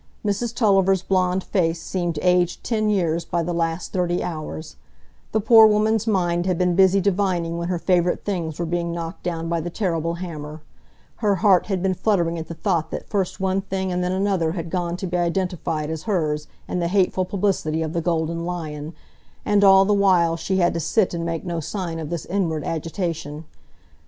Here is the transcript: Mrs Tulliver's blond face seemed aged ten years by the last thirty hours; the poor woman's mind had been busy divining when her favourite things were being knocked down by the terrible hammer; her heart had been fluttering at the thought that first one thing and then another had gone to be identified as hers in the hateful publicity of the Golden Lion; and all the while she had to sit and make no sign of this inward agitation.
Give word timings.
Mrs 0.25 0.55
Tulliver's 0.55 1.03
blond 1.03 1.43
face 1.43 1.79
seemed 1.79 2.17
aged 2.23 2.63
ten 2.63 2.89
years 2.89 3.23
by 3.23 3.43
the 3.43 3.53
last 3.53 3.93
thirty 3.93 4.23
hours; 4.23 4.75
the 5.31 5.39
poor 5.39 5.67
woman's 5.67 6.07
mind 6.07 6.47
had 6.47 6.57
been 6.57 6.73
busy 6.75 6.99
divining 6.99 7.59
when 7.59 7.67
her 7.67 7.77
favourite 7.77 8.25
things 8.25 8.57
were 8.57 8.65
being 8.65 8.91
knocked 8.91 9.21
down 9.21 9.47
by 9.47 9.61
the 9.61 9.69
terrible 9.69 10.15
hammer; 10.15 10.63
her 11.17 11.35
heart 11.35 11.67
had 11.67 11.83
been 11.83 11.93
fluttering 11.93 12.39
at 12.39 12.47
the 12.47 12.55
thought 12.55 12.89
that 12.89 13.09
first 13.11 13.39
one 13.39 13.61
thing 13.61 13.91
and 13.91 14.03
then 14.03 14.11
another 14.11 14.53
had 14.53 14.71
gone 14.71 14.97
to 14.97 15.05
be 15.05 15.17
identified 15.17 15.91
as 15.91 16.01
hers 16.09 16.47
in 16.67 16.79
the 16.79 16.87
hateful 16.87 17.23
publicity 17.23 17.83
of 17.83 17.93
the 17.93 18.01
Golden 18.01 18.43
Lion; 18.43 18.95
and 19.45 19.63
all 19.63 19.85
the 19.85 19.93
while 19.93 20.35
she 20.35 20.57
had 20.57 20.73
to 20.73 20.79
sit 20.79 21.13
and 21.13 21.23
make 21.23 21.45
no 21.45 21.59
sign 21.59 21.99
of 21.99 22.09
this 22.09 22.25
inward 22.25 22.63
agitation. 22.63 23.45